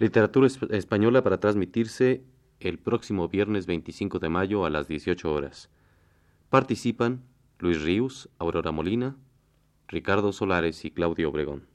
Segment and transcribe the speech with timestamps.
[0.00, 2.22] Literatura española para transmitirse
[2.60, 5.70] el próximo viernes 25 de mayo a las 18 horas.
[6.50, 7.24] Participan
[7.58, 9.16] Luis Ríos, Aurora Molina,
[9.88, 11.66] Ricardo Solares y Claudio Obregón.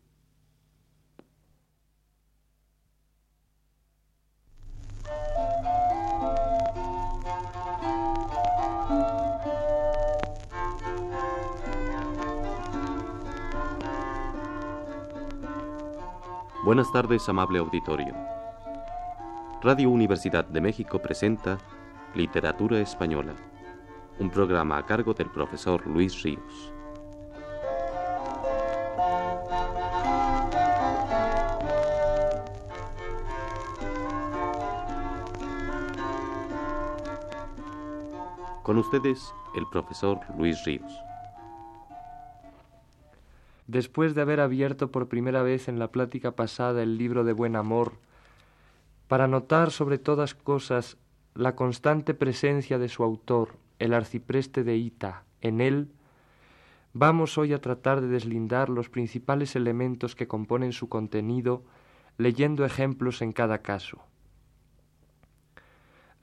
[16.73, 18.15] Buenas tardes, amable auditorio.
[19.61, 21.59] Radio Universidad de México presenta
[22.15, 23.35] Literatura Española,
[24.17, 26.73] un programa a cargo del profesor Luis Ríos.
[38.63, 40.91] Con ustedes, el profesor Luis Ríos.
[43.67, 47.55] Después de haber abierto por primera vez en la plática pasada el libro de buen
[47.55, 47.93] amor,
[49.07, 50.97] para notar sobre todas cosas
[51.35, 55.91] la constante presencia de su autor, el arcipreste de Ita, en él,
[56.93, 61.63] vamos hoy a tratar de deslindar los principales elementos que componen su contenido,
[62.17, 64.03] leyendo ejemplos en cada caso.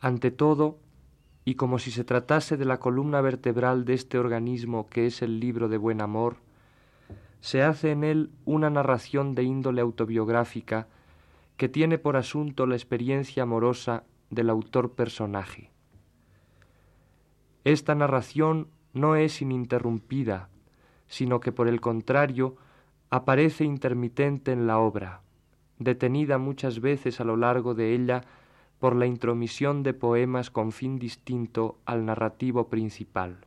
[0.00, 0.78] Ante todo,
[1.44, 5.40] y como si se tratase de la columna vertebral de este organismo que es el
[5.40, 6.36] libro de buen amor,
[7.40, 10.88] se hace en él una narración de índole autobiográfica
[11.56, 15.70] que tiene por asunto la experiencia amorosa del autor personaje.
[17.64, 20.48] Esta narración no es ininterrumpida,
[21.06, 22.56] sino que por el contrario
[23.10, 25.22] aparece intermitente en la obra,
[25.78, 28.22] detenida muchas veces a lo largo de ella
[28.78, 33.46] por la intromisión de poemas con fin distinto al narrativo principal.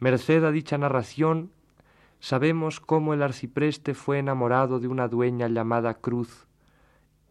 [0.00, 1.50] Merced a dicha narración
[2.24, 6.46] Sabemos cómo el arcipreste fue enamorado de una dueña llamada Cruz,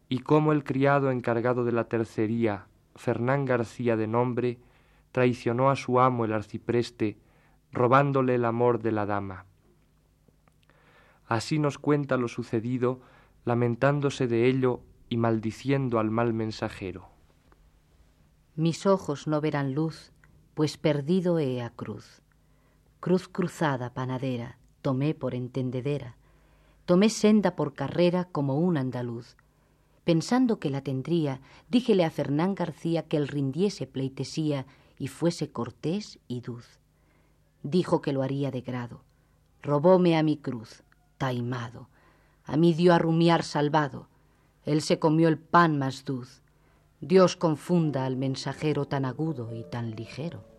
[0.08, 4.60] y cómo el criado encargado de la tercería, Fernán García de nombre,
[5.12, 7.18] traicionó a su amo el arcipreste,
[7.72, 9.48] robándole el amor de la dama.
[11.26, 13.02] Así nos cuenta lo sucedido,
[13.46, 17.10] lamentándose de ello y maldiciendo al mal mensajero.
[18.56, 20.12] Mis ojos no verán luz,
[20.54, 22.22] pues perdido he a cruz.
[23.00, 26.18] Cruz cruzada, panadera, tomé por entendedera,
[26.86, 29.38] tomé senda por carrera como un andaluz.
[30.04, 31.40] Pensando que la tendría,
[31.70, 34.68] díjele a Fernán García que él rindiese pleitesía
[35.00, 36.80] y fuese cortés y duz.
[37.64, 39.02] Dijo que lo haría de grado.
[39.62, 40.84] Robóme a mi cruz,
[41.18, 41.88] taimado.
[42.44, 44.10] A mí dio a rumiar salvado.
[44.66, 46.42] Él se comió el pan más duz.
[47.00, 50.53] Dios confunda al mensajero tan agudo y tan ligero.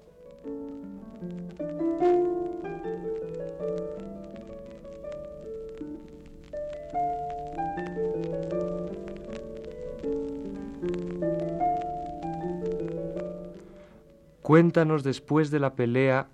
[14.44, 16.28] Cuéntanos después de la pelea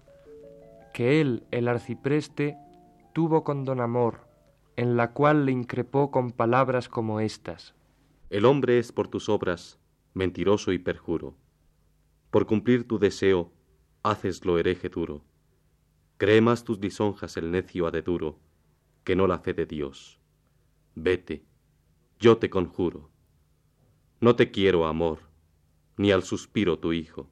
[0.93, 2.57] que él, el arcipreste,
[3.13, 4.27] tuvo con don Amor,
[4.75, 7.77] en la cual le increpó con palabras como estas.
[8.29, 9.79] El hombre es por tus obras
[10.13, 11.37] mentiroso y perjuro.
[12.33, 13.53] Por cumplir tu deseo,
[14.03, 15.23] haces lo hereje duro.
[16.17, 18.41] Cree más tus lisonjas el necio a de duro,
[19.05, 20.19] que no la fe de Dios.
[20.97, 21.45] Vete,
[22.19, 23.09] yo te conjuro.
[24.19, 25.21] No te quiero, amor,
[25.97, 27.31] ni al suspiro tu hijo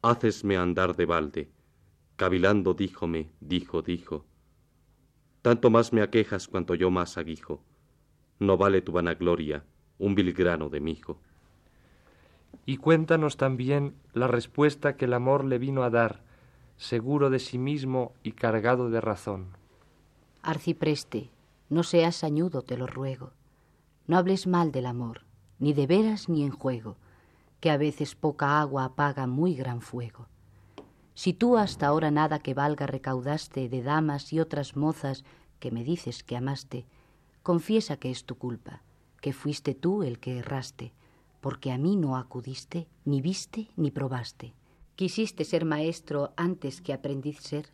[0.00, 1.50] Hacesme andar de balde.
[2.14, 4.24] Cavilando díjome, dijo, dijo.
[5.42, 7.62] Tanto más me aquejas cuanto yo más aguijo.
[8.38, 9.64] No vale tu vanagloria
[9.98, 11.18] un vil grano de mijo.
[12.64, 16.22] Y cuéntanos también la respuesta que el amor le vino a dar,
[16.76, 19.48] seguro de sí mismo y cargado de razón.
[20.42, 21.30] Arcipreste,
[21.70, 23.32] no seas sañudo, te lo ruego.
[24.06, 25.22] No hables mal del amor,
[25.58, 26.96] ni de veras ni en juego
[27.60, 30.28] que a veces poca agua apaga muy gran fuego.
[31.14, 35.24] Si tú hasta ahora nada que valga recaudaste de damas y otras mozas
[35.58, 36.86] que me dices que amaste,
[37.42, 38.82] confiesa que es tu culpa,
[39.20, 40.92] que fuiste tú el que erraste,
[41.40, 44.54] porque a mí no acudiste, ni viste, ni probaste.
[44.94, 47.72] Quisiste ser maestro antes que aprendiz ser.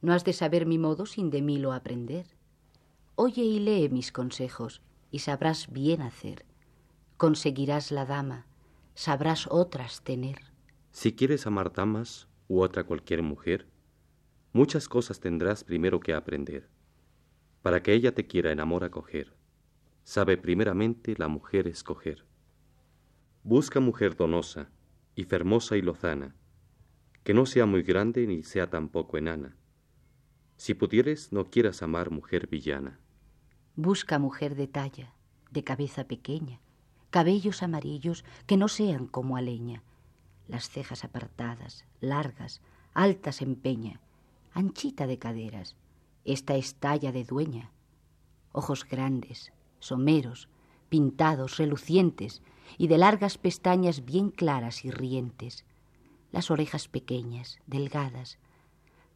[0.00, 2.26] No has de saber mi modo sin de mí lo aprender.
[3.14, 6.44] Oye y lee mis consejos, y sabrás bien hacer.
[7.16, 8.46] Conseguirás la dama,
[8.94, 10.38] sabrás otras tener.
[10.90, 13.68] Si quieres amar damas u otra cualquier mujer,
[14.52, 16.68] muchas cosas tendrás primero que aprender.
[17.62, 19.34] Para que ella te quiera en amor acoger,
[20.04, 22.24] sabe primeramente la mujer escoger.
[23.42, 24.70] Busca mujer donosa,
[25.14, 26.34] y fermosa y lozana,
[27.22, 29.56] que no sea muy grande ni sea tampoco enana.
[30.56, 33.00] Si pudieres, no quieras amar mujer villana.
[33.76, 35.14] Busca mujer de talla,
[35.50, 36.60] de cabeza pequeña,
[37.14, 39.84] cabellos amarillos que no sean como a leña,
[40.48, 42.60] las cejas apartadas, largas,
[42.92, 44.00] altas en peña,
[44.52, 45.76] anchita de caderas,
[46.24, 47.70] esta es talla de dueña,
[48.50, 50.48] ojos grandes, someros,
[50.88, 52.42] pintados, relucientes,
[52.78, 55.64] y de largas pestañas bien claras y rientes,
[56.32, 58.38] las orejas pequeñas, delgadas,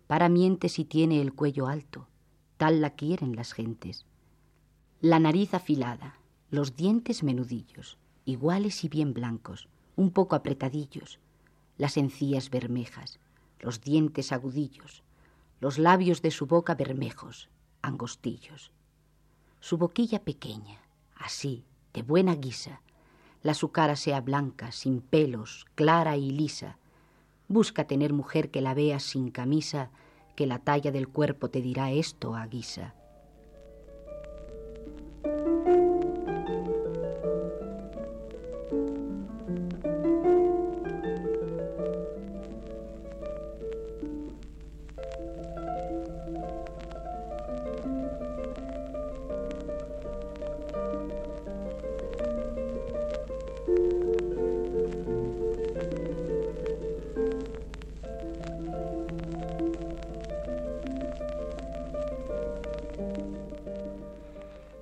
[0.07, 2.07] para miente si tiene el cuello alto,
[2.59, 4.07] tal la quieren las gentes.
[5.01, 11.19] La nariz afilada, los dientes menudillos, iguales y bien blancos, un poco apretadillos,
[11.77, 13.21] las encías bermejas,
[13.61, 15.03] los dientes agudillos,
[15.61, 17.51] los labios de su boca bermejos,
[17.83, 18.71] angostillos.
[19.61, 20.81] Su boquilla pequeña,
[21.17, 22.81] así, de buena guisa,
[23.43, 26.79] la su cara sea blanca, sin pelos, clara y lisa.
[27.47, 29.91] Busca tener mujer que la veas sin camisa,
[30.35, 32.95] que la talla del cuerpo te dirá esto a guisa.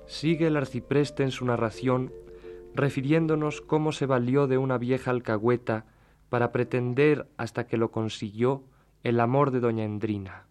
[0.07, 2.13] Sigue el arcipreste en su narración
[2.73, 5.85] refiriéndonos cómo se valió de una vieja alcahueta
[6.29, 8.63] para pretender, hasta que lo consiguió,
[9.03, 10.45] el amor de doña Endrina.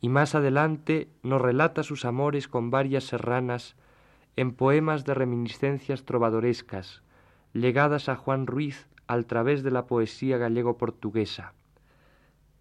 [0.00, 3.76] Y más adelante nos relata sus amores con varias serranas
[4.36, 7.02] en poemas de reminiscencias trovadorescas,
[7.52, 11.54] legadas a Juan Ruiz al través de la poesía gallego-portuguesa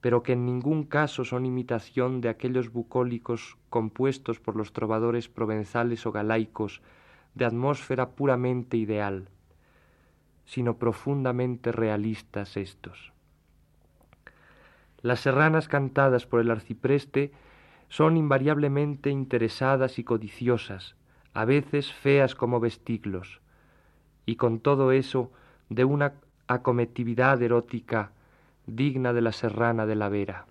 [0.01, 6.05] pero que en ningún caso son imitación de aquellos bucólicos compuestos por los trovadores provenzales
[6.05, 6.81] o galaicos
[7.35, 9.27] de atmósfera puramente ideal,
[10.45, 13.11] sino profundamente realistas estos.
[15.01, 17.31] Las serranas cantadas por el arcipreste
[17.87, 20.95] son invariablemente interesadas y codiciosas,
[21.33, 23.41] a veces feas como vestiglos,
[24.25, 25.31] y con todo eso
[25.69, 26.13] de una
[26.47, 28.11] acometividad erótica
[28.69, 30.47] digna de la serrana de la Vera.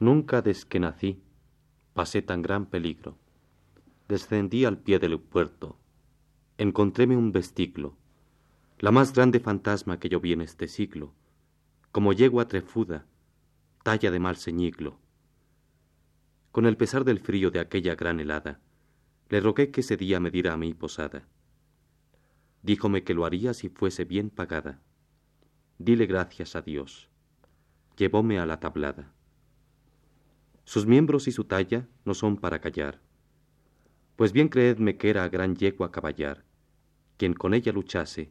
[0.00, 1.22] Nunca desde que nací
[1.94, 3.16] pasé tan gran peligro.
[4.08, 5.78] Descendí al pie del puerto,
[6.58, 7.96] encontréme un vestiglo,
[8.78, 11.14] la más grande fantasma que yo vi en este siglo,
[11.90, 13.06] como yegua trefuda,
[13.82, 14.98] talla de mal ceñiglo.
[16.52, 18.60] Con el pesar del frío de aquella gran helada,
[19.28, 21.26] le rogué que ese día me diera a mí posada.
[22.62, 24.80] Díjome que lo haría si fuese bien pagada.
[25.78, 27.08] Dile gracias a Dios.
[27.96, 29.12] Llevóme a la tablada.
[30.64, 33.00] Sus miembros y su talla no son para callar.
[34.16, 36.44] Pues bien creedme que era gran yegua caballar.
[37.16, 38.30] Quien con ella luchase,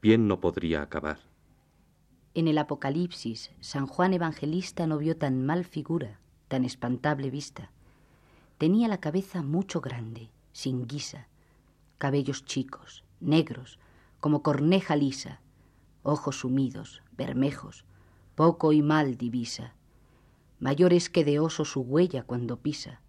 [0.00, 1.18] bien no podría acabar.
[2.34, 6.18] En el Apocalipsis, San Juan Evangelista no vio tan mal figura,
[6.48, 7.70] tan espantable vista.
[8.56, 11.28] Tenía la cabeza mucho grande, sin guisa,
[11.98, 13.78] cabellos chicos, negros,
[14.20, 15.41] como corneja lisa,
[16.02, 17.84] ojos sumidos, bermejos,
[18.34, 19.74] poco y mal divisa,
[20.58, 23.00] mayores que de oso su huella cuando pisa,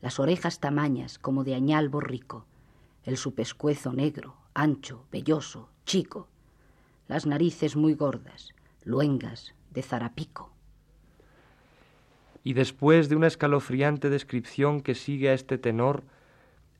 [0.00, 2.46] las orejas tamañas como de añal borrico,
[3.04, 6.28] el su pescuezo negro, ancho, velloso, chico,
[7.08, 8.54] las narices muy gordas,
[8.84, 10.52] luengas, de zarapico.
[12.44, 16.04] Y después de una escalofriante descripción que sigue a este tenor,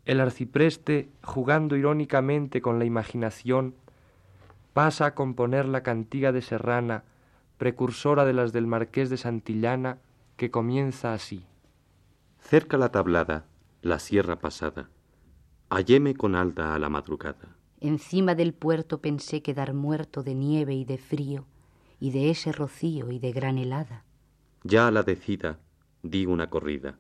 [0.04, 3.74] el arcipreste, jugando irónicamente con la imaginación,
[4.72, 7.04] pasa a componer la cantiga de Serrana,
[7.56, 9.98] precursora de las del Marqués de Santillana,
[10.36, 11.44] que comienza así.
[12.38, 13.46] Cerca la tablada,
[13.82, 14.88] la sierra pasada,
[15.68, 17.56] halléme con alda a la madrugada.
[17.80, 21.46] Encima del puerto pensé quedar muerto de nieve y de frío,
[22.00, 24.04] y de ese rocío y de gran helada.
[24.64, 25.58] Ya a la decida
[26.02, 26.98] di una corrida.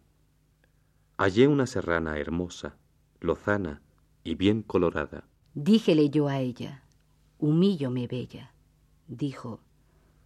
[1.16, 2.76] Hallé una serrana hermosa,
[3.20, 3.82] lozana
[4.22, 5.24] y bien colorada.
[5.54, 6.84] Díjele yo a ella,
[7.40, 8.52] Humíllome, bella.
[9.06, 9.60] Dijo,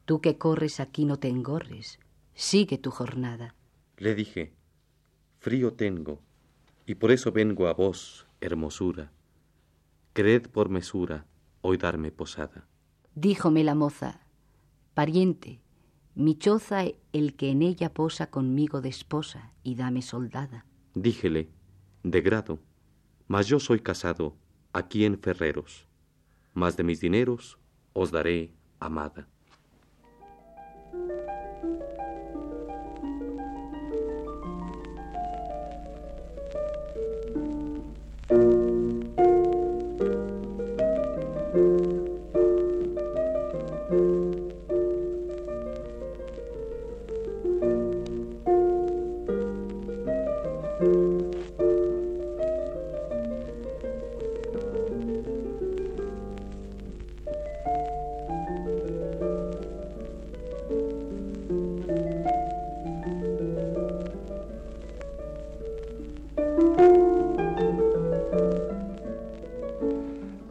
[0.06, 2.00] tú que corres aquí no te engorres,
[2.34, 3.54] sigue tu jornada.
[3.98, 4.54] Le dije,
[5.38, 6.22] frío tengo,
[6.86, 9.12] y por eso vengo a vos, hermosura.
[10.14, 11.26] Creed por mesura
[11.60, 12.66] hoy darme posada.
[13.14, 14.20] Díjome la moza,
[14.94, 15.60] pariente,
[16.14, 20.64] mi choza el que en ella posa conmigo de esposa y dame soldada.
[20.94, 21.50] Díjele,
[22.02, 22.58] de grado,
[23.28, 24.34] mas yo soy casado
[24.72, 25.91] aquí en Ferreros
[26.54, 27.58] más de mis dineros
[27.92, 29.28] os daré amada.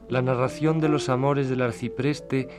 [0.09, 2.49] La narración de los amores del arcipreste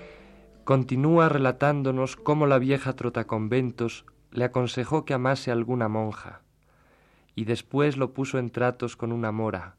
[0.65, 6.41] continúa relatándonos cómo la vieja trotaconventos le aconsejó que amase a alguna monja
[7.35, 9.77] y después lo puso en tratos con una mora,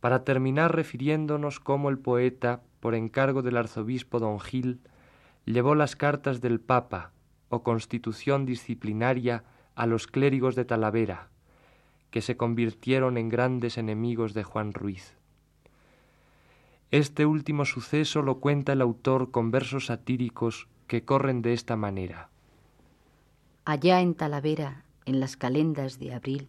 [0.00, 4.80] para terminar refiriéndonos cómo el poeta, por encargo del arzobispo don Gil,
[5.44, 7.12] llevó las cartas del Papa
[7.48, 9.44] o constitución disciplinaria
[9.74, 11.28] a los clérigos de Talavera,
[12.10, 15.14] que se convirtieron en grandes enemigos de Juan Ruiz.
[16.90, 22.30] Este último suceso lo cuenta el autor con versos satíricos que corren de esta manera.
[23.64, 26.48] Allá en Talavera, en las calendas de abril,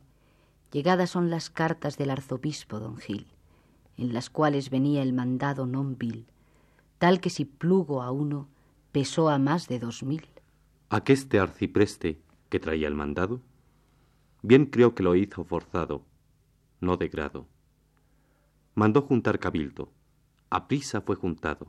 [0.72, 3.28] llegadas son las cartas del arzobispo don Gil,
[3.98, 6.26] en las cuales venía el mandado non vil,
[6.98, 8.48] tal que si plugo a uno
[8.92, 10.26] pesó a más de dos mil.
[10.90, 12.18] Aqueste arcipreste
[12.50, 13.42] que traía el mandado,
[14.42, 16.04] bien creo que lo hizo forzado,
[16.80, 17.48] no de grado.
[18.74, 19.92] Mandó juntar cabildo,
[20.50, 21.68] a prisa fue juntado.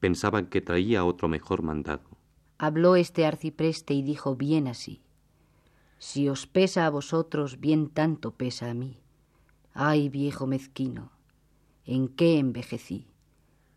[0.00, 2.02] Pensaban que traía otro mejor mandado.
[2.58, 5.02] Habló este arcipreste y dijo bien así.
[5.98, 8.98] Si os pesa a vosotros, bien tanto pesa a mí.
[9.72, 11.10] Ay, viejo mezquino,
[11.86, 13.06] ¿en qué envejecí?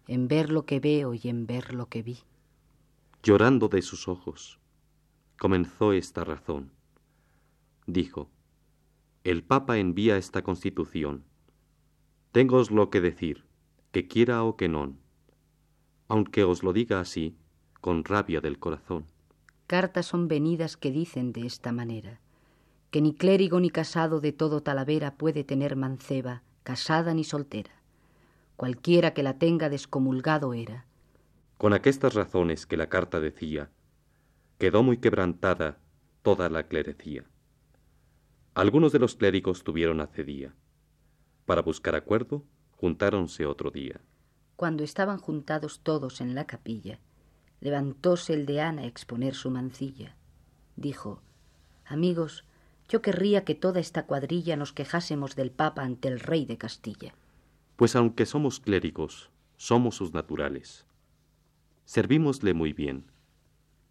[0.07, 2.19] En ver lo que veo y en ver lo que vi.
[3.22, 4.60] Llorando de sus ojos,
[5.39, 6.73] comenzó esta razón.
[7.86, 8.30] Dijo,
[9.24, 11.24] el Papa envía esta constitución.
[12.32, 13.46] Téngos lo que decir
[13.92, 14.96] que quiera o que no,
[16.08, 17.38] aunque os lo diga así,
[17.80, 19.06] con rabia del corazón.
[19.68, 22.20] Cartas son venidas que dicen de esta manera,
[22.90, 27.72] que ni clérigo ni casado de todo Talavera puede tener manceba, casada ni soltera.
[28.56, 30.86] Cualquiera que la tenga descomulgado era.
[31.58, 33.70] Con aquestas razones que la carta decía,
[34.58, 35.78] quedó muy quebrantada
[36.24, 37.25] toda la clerecía.
[38.55, 40.53] Algunos de los clérigos tuvieron acedía.
[41.45, 42.43] Para buscar acuerdo,
[42.77, 44.00] juntáronse otro día.
[44.55, 47.00] Cuando estaban juntados todos en la capilla,
[47.62, 50.15] levantóse el deán a exponer su mancilla.
[50.75, 51.22] Dijo,
[51.86, 52.45] Amigos,
[52.88, 57.15] yo querría que toda esta cuadrilla nos quejásemos del Papa ante el rey de Castilla.
[57.75, 60.86] Pues aunque somos clérigos, somos sus naturales.
[61.86, 63.05] Servímosle muy bien,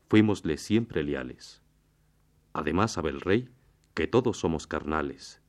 [0.09, 1.63] fuímosle siempre leales.
[2.53, 3.49] Además sabe el rey
[3.95, 5.43] que todos somos carnales,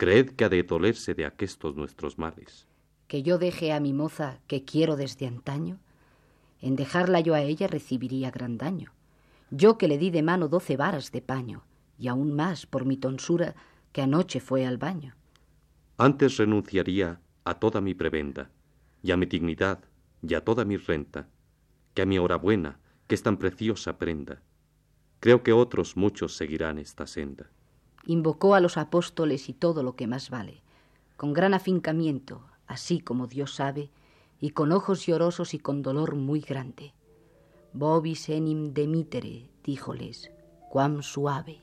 [0.00, 2.66] Creed que ha de dolerse de aquestos nuestros males.
[3.06, 5.78] Que yo deje a mi moza que quiero desde antaño,
[6.62, 8.94] en dejarla yo a ella recibiría gran daño.
[9.50, 11.64] Yo que le di de mano doce varas de paño,
[11.98, 13.54] y aún más por mi tonsura
[13.92, 15.16] que anoche fue al baño.
[15.98, 18.50] Antes renunciaría a toda mi prebenda,
[19.02, 19.84] y a mi dignidad,
[20.22, 21.28] y a toda mi renta,
[21.92, 24.40] que a mi hora buena, que es tan preciosa prenda.
[25.20, 27.50] Creo que otros muchos seguirán esta senda
[28.06, 30.62] invocó a los apóstoles y todo lo que más vale,
[31.16, 33.90] con gran afincamiento, así como Dios sabe,
[34.40, 36.94] y con ojos llorosos y con dolor muy grande.
[37.72, 40.30] Bobis enim demitere, díjoles,
[40.70, 41.60] cuam suave.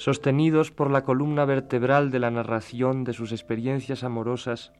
[0.00, 4.72] Sostenidos por la columna vertebral de la narración de sus experiencias amorosas,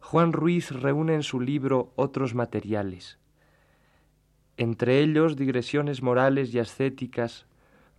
[0.00, 3.18] Juan Ruiz reúne en su libro otros materiales,
[4.56, 7.46] entre ellos digresiones morales y ascéticas,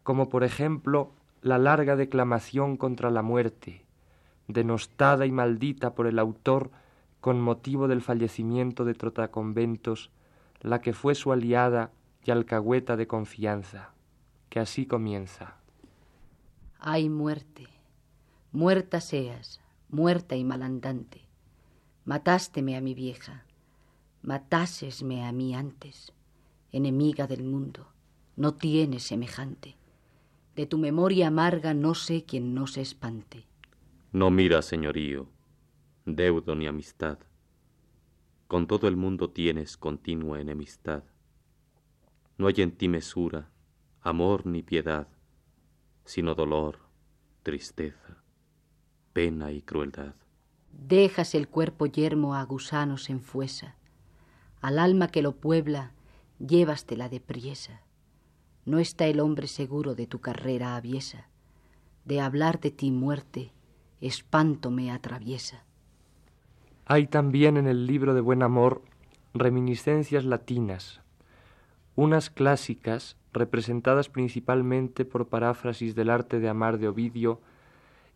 [0.03, 1.11] como por ejemplo
[1.41, 3.85] la larga declamación contra la muerte,
[4.47, 6.71] denostada y maldita por el autor
[7.19, 10.11] con motivo del fallecimiento de Trotaconventos,
[10.61, 11.91] la que fue su aliada
[12.23, 13.89] y alcahueta de confianza,
[14.47, 15.60] que así comienza.
[16.83, 17.67] Ay muerte,
[18.51, 21.21] muerta seas, muerta y malandante.
[22.05, 23.45] Matásteme a mi vieja,
[24.23, 26.11] matásesme a mí antes,
[26.71, 27.85] enemiga del mundo,
[28.35, 29.75] no tienes semejante.
[30.55, 33.45] De tu memoria amarga no sé quién no se espante.
[34.11, 35.29] No mira, señorío,
[36.07, 37.19] deudo ni amistad.
[38.47, 41.03] Con todo el mundo tienes continua enemistad.
[42.39, 43.51] No hay en ti mesura,
[44.01, 45.07] amor ni piedad
[46.05, 46.79] sino dolor,
[47.43, 48.17] tristeza,
[49.13, 50.13] pena y crueldad.
[50.71, 53.75] Dejas el cuerpo yermo a gusanos en fuesa,
[54.61, 55.91] Al alma que lo puebla,
[56.39, 57.81] llévastela de priesa.
[58.63, 61.27] No está el hombre seguro de tu carrera aviesa.
[62.05, 63.53] De hablar de ti muerte,
[64.01, 65.63] espanto me atraviesa.
[66.85, 68.83] Hay también en el libro de Buen Amor
[69.33, 71.01] reminiscencias latinas,
[71.95, 77.41] unas clásicas representadas principalmente por paráfrasis del arte de amar de Ovidio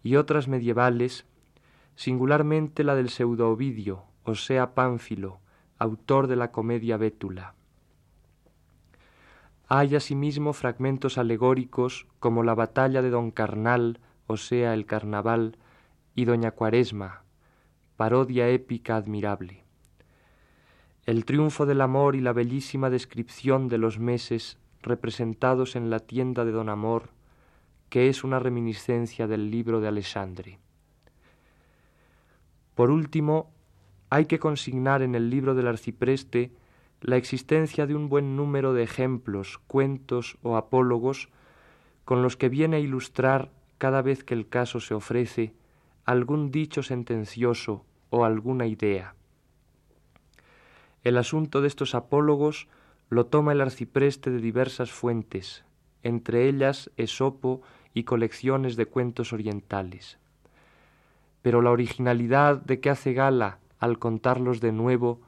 [0.04, 1.26] y otras medievales,
[1.96, 5.40] singularmente la del pseudo Ovidio, o sea Pánfilo,
[5.78, 7.56] autor de la comedia Bétula.
[9.68, 15.58] Hay asimismo fragmentos alegóricos como la batalla de Don Carnal, o sea el carnaval,
[16.14, 17.24] y Doña Cuaresma,
[17.98, 19.64] parodia épica admirable.
[21.06, 26.46] El triunfo del amor y la bellísima descripción de los meses representados en la tienda
[26.46, 27.10] de Don Amor,
[27.90, 30.60] que es una reminiscencia del libro de Alexandre.
[32.76, 33.52] Por último,
[34.10, 36.52] hay que consignar en el libro del arcipreste
[37.02, 41.30] la existencia de un buen número de ejemplos, cuentos o apólogos
[42.04, 45.54] con los que viene a ilustrar cada vez que el caso se ofrece
[46.06, 49.16] algún dicho sentencioso o alguna idea.
[51.04, 52.68] El asunto de estos apólogos
[53.10, 55.64] lo toma el arcipreste de diversas fuentes,
[56.04, 57.62] entre ellas Esopo
[57.94, 60.18] y colecciones de cuentos orientales.
[61.42, 65.22] Pero la originalidad de que hace gala al contarlos de nuevo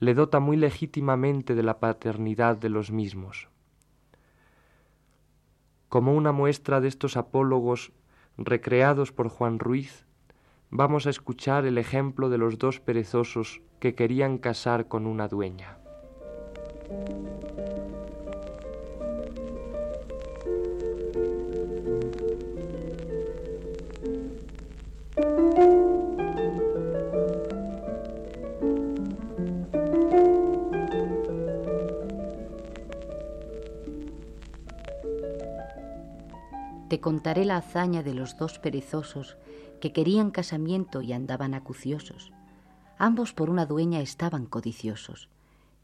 [0.00, 3.48] le dota muy legítimamente de la paternidad de los mismos.
[5.88, 7.92] Como una muestra de estos apólogos
[8.38, 10.06] recreados por Juan Ruiz,
[10.70, 15.81] vamos a escuchar el ejemplo de los dos perezosos que querían casar con una dueña.
[36.92, 39.38] Te contaré la hazaña de los dos perezosos
[39.80, 42.34] que querían casamiento y andaban acuciosos.
[42.98, 45.30] Ambos por una dueña estaban codiciosos.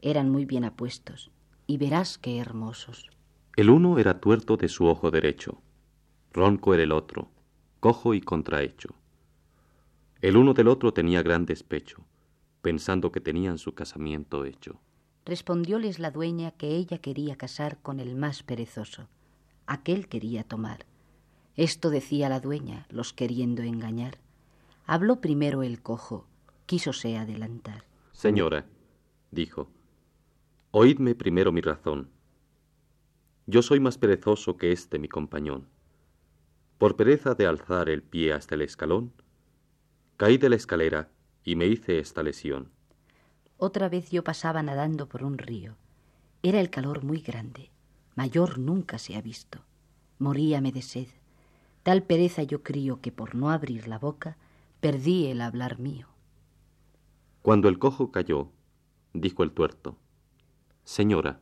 [0.01, 1.31] Eran muy bien apuestos,
[1.67, 3.09] y verás qué hermosos.
[3.55, 5.61] El uno era tuerto de su ojo derecho,
[6.31, 7.29] ronco era el otro,
[7.79, 8.95] cojo y contrahecho.
[10.21, 12.05] El uno del otro tenía gran despecho,
[12.61, 14.79] pensando que tenían su casamiento hecho.
[15.25, 19.07] Respondióles la dueña que ella quería casar con el más perezoso.
[19.67, 20.85] Aquel quería tomar.
[21.55, 24.17] Esto decía la dueña, los queriendo engañar.
[24.85, 26.25] Habló primero el cojo,
[26.65, 27.83] quísose adelantar.
[28.11, 28.65] Señora,
[29.31, 29.69] dijo,
[30.71, 32.09] oídme primero mi razón.
[33.47, 35.67] Yo soy más perezoso que este mi compañón.
[36.77, 39.11] Por pereza de alzar el pie hasta el escalón,
[40.17, 41.09] caí de la escalera
[41.43, 42.69] y me hice esta lesión.
[43.57, 45.75] Otra vez yo pasaba nadando por un río.
[46.43, 47.71] Era el calor muy grande,
[48.15, 49.59] mayor nunca se ha visto.
[50.19, 51.07] Moríame de sed.
[51.83, 54.37] Tal pereza yo crío que por no abrir la boca
[54.79, 56.07] perdí el hablar mío.
[57.41, 58.51] Cuando el cojo cayó,
[59.13, 59.97] dijo el tuerto,
[60.89, 61.39] Señora,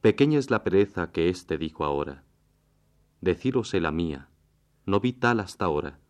[0.00, 2.24] pequeña es la pereza que éste dijo ahora.
[3.20, 4.30] Decírose la mía,
[4.84, 6.00] no vi tal hasta ahora,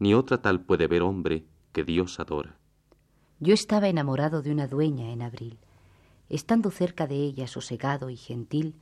[0.00, 2.58] ni otra tal puede ver hombre que Dios adora.
[3.38, 5.60] Yo estaba enamorado de una dueña en abril.
[6.28, 8.74] Estando cerca de ella, sosegado y gentil,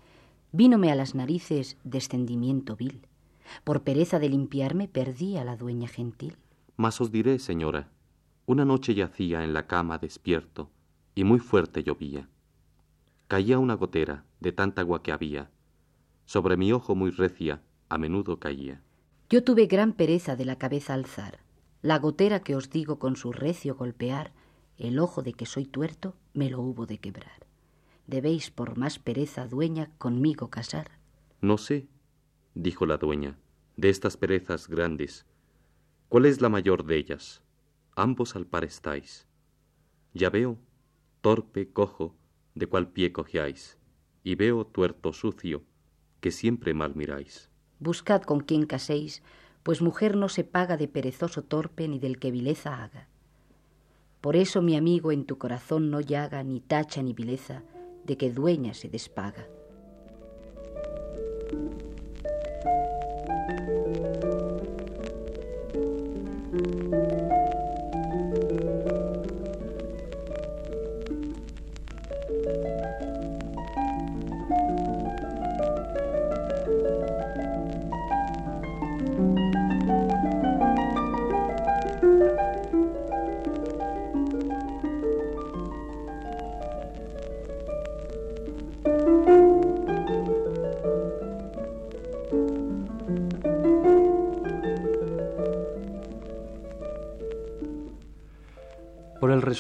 [0.51, 3.07] vínome a las narices descendimiento vil.
[3.65, 6.39] Por pereza de limpiarme perdí a la dueña gentil.
[6.79, 7.91] Mas os diré, señora,
[8.47, 10.71] una noche yacía en la cama despierto,
[11.15, 12.29] y muy fuerte llovía.
[13.29, 15.51] Caía una gotera de tanta agua que había.
[16.25, 18.83] Sobre mi ojo muy recia a menudo caía.
[19.29, 21.41] Yo tuve gran pereza de la cabeza alzar.
[21.83, 24.33] La gotera que os digo con su recio golpear,
[24.79, 27.47] el ojo de que soy tuerto me lo hubo de quebrar.
[28.07, 30.91] Debéis por más pereza dueña conmigo casar.
[31.41, 31.89] No sé,
[32.55, 33.39] dijo la dueña,
[33.77, 35.27] de estas perezas grandes,
[36.09, 37.43] ¿cuál es la mayor de ellas?
[37.95, 39.27] Ambos al par estáis.
[40.13, 40.59] Ya veo,
[41.21, 42.15] torpe, cojo,
[42.55, 43.79] de cuál pie cogiáis,
[44.23, 45.63] y veo tuerto sucio,
[46.21, 47.51] que siempre mal miráis.
[47.79, 49.23] Buscad con quien caséis,
[49.63, 53.09] pues mujer no se paga de perezoso torpe ni del que vileza haga.
[54.21, 57.63] Por eso mi amigo en tu corazón no llaga ni tacha ni vileza
[58.05, 59.47] de que dueña se despaga.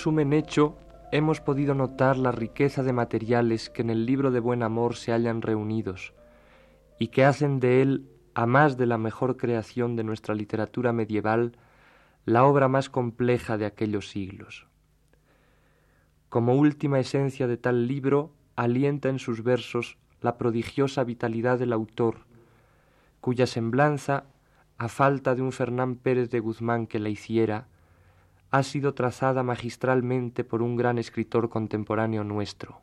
[0.01, 0.79] Resumen hecho,
[1.13, 5.13] hemos podido notar la riqueza de materiales que en el libro de Buen Amor se
[5.13, 6.15] hallan reunidos
[6.99, 11.53] y que hacen de él, a más de la mejor creación de nuestra literatura medieval,
[12.25, 14.69] la obra más compleja de aquellos siglos.
[16.31, 22.21] Como última esencia de tal libro, alienta en sus versos la prodigiosa vitalidad del autor,
[23.21, 24.25] cuya semblanza,
[24.79, 27.69] a falta de un Fernán Pérez de Guzmán que la hiciera,
[28.51, 32.83] ha sido trazada magistralmente por un gran escritor contemporáneo nuestro,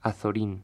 [0.00, 0.62] Azorín.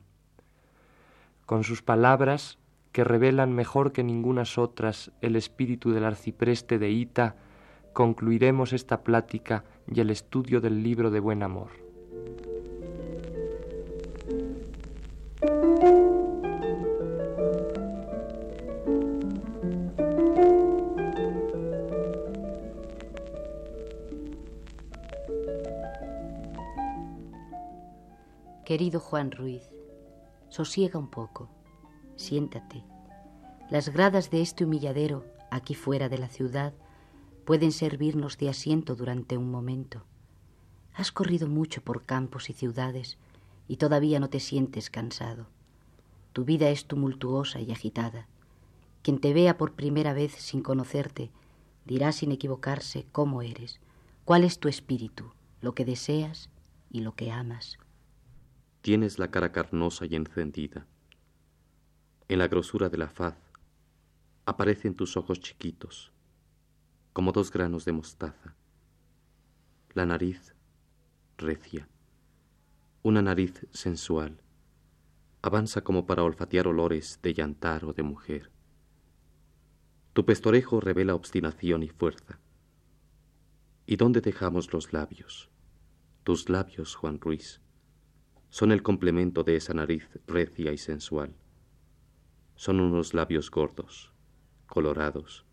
[1.46, 2.58] Con sus palabras,
[2.92, 7.36] que revelan mejor que ningunas otras el espíritu del arcipreste de Ita,
[7.92, 11.70] concluiremos esta plática y el estudio del libro de buen amor.
[28.66, 29.62] Querido Juan Ruiz,
[30.48, 31.48] sosiega un poco,
[32.16, 32.82] siéntate.
[33.70, 36.74] Las gradas de este humilladero, aquí fuera de la ciudad,
[37.44, 40.02] pueden servirnos de asiento durante un momento.
[40.94, 43.18] Has corrido mucho por campos y ciudades
[43.68, 45.46] y todavía no te sientes cansado.
[46.32, 48.26] Tu vida es tumultuosa y agitada.
[49.02, 51.30] Quien te vea por primera vez sin conocerte
[51.84, 53.78] dirá sin equivocarse cómo eres,
[54.24, 56.50] cuál es tu espíritu, lo que deseas
[56.90, 57.78] y lo que amas.
[58.86, 60.86] Tienes la cara carnosa y encendida.
[62.28, 63.34] En la grosura de la faz
[64.44, 66.12] aparecen tus ojos chiquitos,
[67.12, 68.54] como dos granos de mostaza.
[69.92, 70.54] La nariz
[71.36, 71.88] recia,
[73.02, 74.40] una nariz sensual,
[75.42, 78.52] avanza como para olfatear olores de llantar o de mujer.
[80.12, 82.38] Tu pestorejo revela obstinación y fuerza.
[83.84, 85.50] ¿Y dónde dejamos los labios?
[86.22, 87.60] Tus labios, Juan Ruiz
[88.56, 91.36] son el complemento de esa nariz recia y sensual.
[92.54, 94.14] Son unos labios gordos,
[94.66, 95.44] colorados,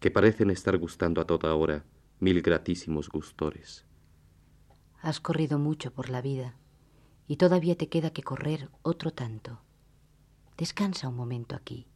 [0.00, 1.86] que parecen estar gustando a toda hora
[2.20, 3.86] mil gratísimos gustores.
[5.00, 6.58] Has corrido mucho por la vida
[7.26, 9.62] y todavía te queda que correr otro tanto.
[10.58, 11.86] Descansa un momento aquí,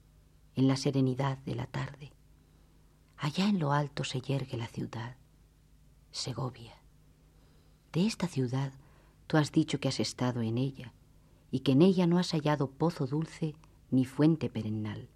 [0.54, 2.14] en la serenidad de la tarde.
[3.18, 5.18] Allá en lo alto se yergue la ciudad,
[6.12, 6.80] Segovia.
[7.92, 8.72] De esta ciudad
[9.30, 10.92] Tú has dicho que has estado en ella
[11.52, 13.54] y que en ella no has hallado pozo dulce
[13.92, 15.08] ni fuente perennal.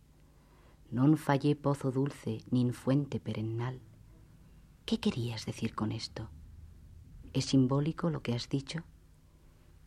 [0.94, 3.82] Non fallé pozo dulce ni fuente perennal.
[4.86, 6.30] ¿Qué querías decir con esto?
[7.32, 8.84] ¿Es simbólico lo que has dicho?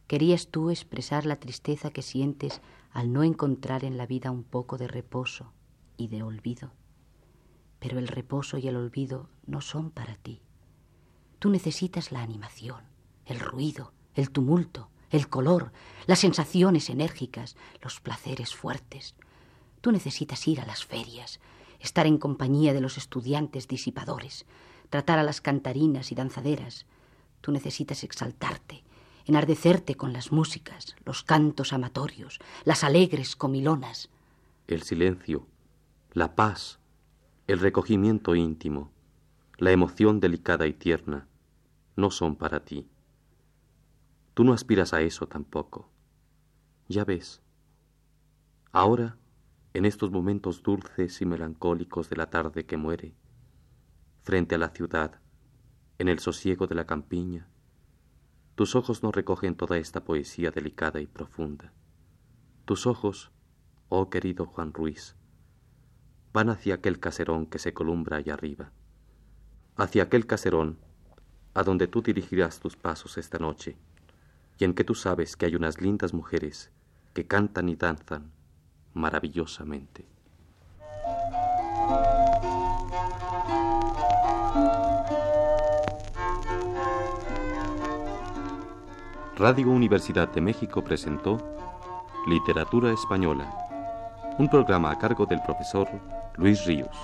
[0.08, 2.60] ¿Querías tú expresar la tristeza que sientes
[2.92, 5.54] al no encontrar en la vida un poco de reposo
[5.96, 6.74] y de olvido?
[7.80, 10.42] Pero el reposo y el olvido no son para ti.
[11.40, 12.84] Tú necesitas la animación,
[13.24, 15.72] el ruido, el tumulto, el color,
[16.06, 19.16] las sensaciones enérgicas, los placeres fuertes.
[19.82, 21.40] Tú necesitas ir a las ferias,
[21.80, 24.46] estar en compañía de los estudiantes disipadores,
[24.90, 26.86] tratar a las cantarinas y danzaderas.
[27.42, 28.84] Tú necesitas exaltarte,
[29.26, 34.10] enardecerte con las músicas, los cantos amatorios, las alegres comilonas.
[34.68, 35.46] El silencio,
[36.14, 36.80] la paz,
[37.46, 38.92] el recogimiento íntimo,
[39.58, 41.28] la emoción delicada y tierna,
[41.96, 42.88] no son para ti.
[44.38, 45.90] Tú no aspiras a eso tampoco.
[46.88, 47.42] Ya ves.
[48.72, 49.18] Ahora,
[49.74, 53.16] en estos momentos dulces y melancólicos de la tarde que muere,
[54.22, 55.20] frente a la ciudad,
[55.98, 57.50] en el sosiego de la campiña,
[58.54, 61.74] tus ojos no recogen toda esta poesía delicada y profunda.
[62.66, 63.32] Tus ojos,
[63.90, 65.16] oh querido Juan Ruiz,
[66.32, 68.72] van hacia aquel caserón que se columbra allá arriba,
[69.78, 70.78] hacia aquel caserón
[71.56, 73.80] a donde tú dirigirás tus pasos esta noche
[74.60, 76.72] y en que tú sabes que hay unas lindas mujeres
[77.14, 78.32] que cantan y danzan
[78.94, 80.06] maravillosamente.
[89.38, 91.38] Radio Universidad de México presentó
[92.28, 93.48] Literatura Española,
[94.40, 95.88] un programa a cargo del profesor
[96.38, 96.98] Luis Ríos.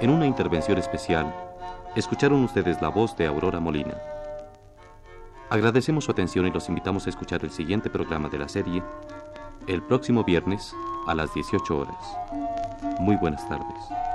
[0.00, 1.34] En una intervención especial,
[1.96, 3.96] escucharon ustedes la voz de Aurora Molina.
[5.50, 8.80] Agradecemos su atención y los invitamos a escuchar el siguiente programa de la serie
[9.66, 10.72] el próximo viernes
[11.08, 12.16] a las 18 horas.
[13.00, 14.07] Muy buenas tardes.